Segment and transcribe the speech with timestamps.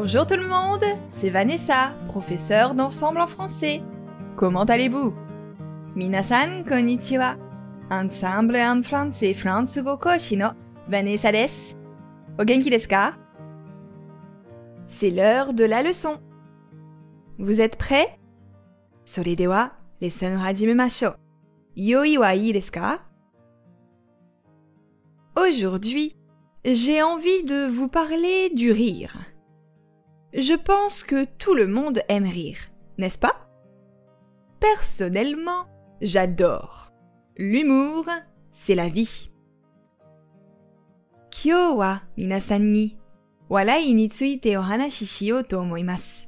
[0.00, 3.82] Bonjour tout le monde, c'est Vanessa, professeure d'ensemble en français.
[4.36, 5.12] Comment allez-vous?
[5.96, 7.34] Minasan konnichiwa.
[7.90, 10.38] Ensemble en français Fransugo Koshi
[10.88, 11.74] Vanessa des.
[12.38, 13.14] O deska?
[14.86, 16.18] C'est l'heure de la leçon.
[17.40, 18.20] Vous êtes prêts?
[19.04, 21.16] Sore dewa, lesson hajimemashou.
[21.74, 23.00] Yoi wa ii desu ka?
[25.36, 26.14] Aujourd'hui,
[26.64, 29.16] j'ai envie de vous parler du rire.
[30.32, 32.58] Je pense que tout le monde aime rire,
[32.98, 33.48] n'est-ce pas?
[34.60, 35.66] Personnellement,
[36.02, 36.92] j'adore.
[37.36, 38.04] L'humour,
[38.52, 39.30] c'est la vie.
[41.30, 42.98] Kyo wa minasan ni
[43.48, 46.26] warai ni tsuite o hanashi to omoimasu.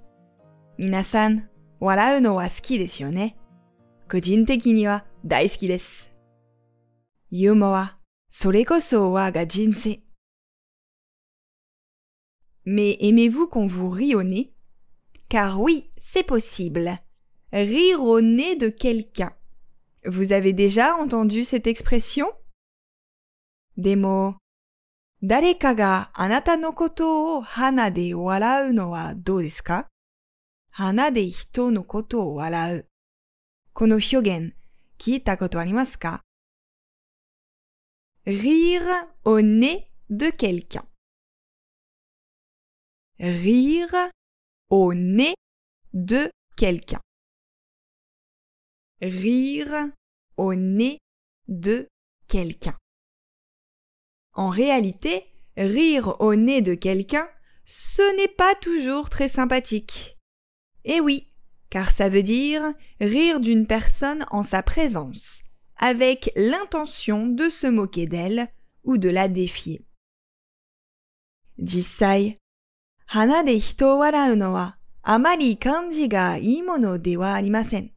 [0.79, 1.49] Minasan,
[1.81, 3.35] warau no wa suki desu yo ne?
[4.09, 6.05] Kojin teki ni wa daisuki desu.
[7.31, 7.89] Yumo wa
[8.29, 10.03] sore koso wa ga jinsei.
[12.65, 14.55] Mais aimez-vous qu'on vous rie au nez?
[15.29, 16.99] Car oui, c'est possible.
[17.53, 19.33] Rire au nez de quelqu'un.
[20.07, 22.27] Vous avez déjà entendu cette expression?
[23.77, 24.37] Demo,
[25.23, 29.89] dareka ga anata no koto o hana de warau no wa dou desu ka?
[30.79, 32.83] Hana de hito no koto o warau.
[33.73, 34.51] Kono hyogen,
[34.99, 36.21] kita koto arimasu ka?
[38.27, 40.90] Rire au nez de quelqu'un
[43.21, 43.95] rire
[44.71, 45.35] au nez
[45.93, 47.01] de quelqu'un.
[49.03, 49.91] Rire
[50.39, 50.99] au nez
[51.49, 51.87] de
[52.29, 52.77] quelqu'un.
[54.33, 55.27] En réalité,
[55.57, 57.29] rire au nez de quelqu'un,
[57.67, 60.17] ce n'est pas toujours très sympathique.
[60.85, 61.31] Eh oui,
[61.69, 65.43] car ça veut dire rire d'une personne en sa présence,
[65.77, 68.49] avec l'intention de se moquer d'elle
[68.85, 69.85] ou de la défier.
[71.59, 72.40] Jisai,
[73.13, 77.91] 花で人を笑うのはあまり感じがいいものではありません。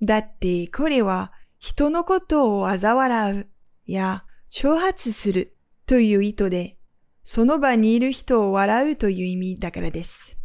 [0.00, 3.46] だってこれは人のことを嘲笑う
[3.84, 6.78] や挑発するという意図で、
[7.24, 10.38] その場にいる人を笑うという意味だからです。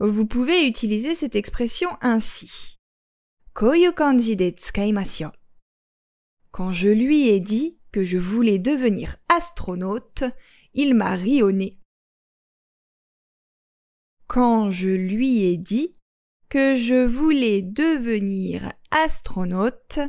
[0.00, 2.76] Vous pouvez utiliser cette expression ainsi.
[3.54, 5.32] こういう感じで使いますよ。
[6.50, 10.32] Quand je lui ai dit que je voulais devenir astronaute,
[10.74, 11.72] il m'a ri au nez.
[14.26, 15.96] Quand je lui ai dit
[16.48, 20.00] que je voulais devenir astronaute,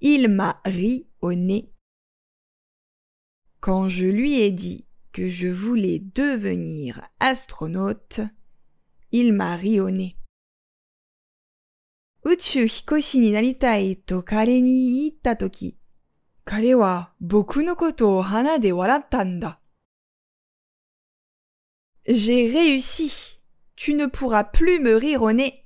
[0.00, 1.70] il m'a ri au nez.
[3.60, 8.20] Quand je lui ai dit que je voulais devenir astronaute,
[9.12, 10.16] il m'a ri au nez.
[12.24, 15.78] Uchu hikoshi ni naritai to kare ni itta toki,
[16.44, 19.60] kare wa boku no koto o hana de waratta nda.
[22.06, 23.40] J'ai réussi.
[23.76, 25.64] Tu ne pourras plus me rire au nez.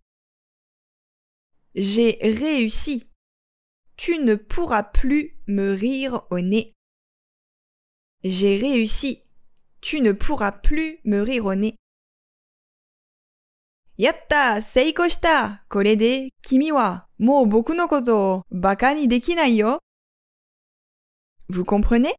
[1.75, 3.09] J'ai réussi.
[3.97, 6.75] Tu ne pourras plus me rire au nez.
[8.23, 9.23] J'ai réussi.
[9.81, 11.75] Tu ne pourras plus me rire au nez.
[13.99, 15.61] Yatta, seiko shita.
[15.69, 19.79] Kore de kimi wa mou boku no koto baka ni dekinai yo.
[21.49, 22.15] Vous comprenez?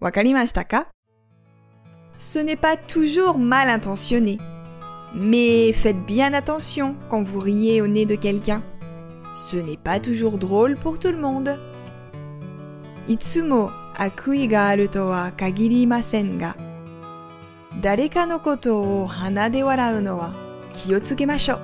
[0.00, 0.90] Wakarimashita ka?
[2.20, 4.36] Ce n'est pas toujours mal intentionné.
[5.14, 8.62] Mais faites bien attention quand vous riez au nez de quelqu'un.
[9.48, 11.58] Ce n'est pas toujours drôle pour tout le monde.
[13.08, 16.54] Itsumo akui ga aru to wa ga,
[17.82, 20.30] dareka no koto o hana de warau no wa
[20.72, 21.58] ki o tsukemashou.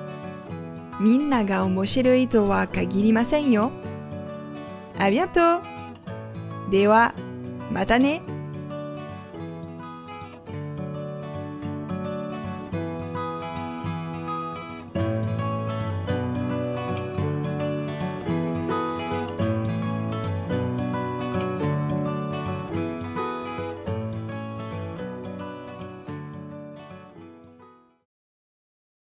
[0.99, 3.71] Minna ga omoshiroi to wa kagirimasen yo.
[4.99, 5.61] À bientôt.
[6.71, 7.11] Dewa,
[7.71, 8.36] mata ne.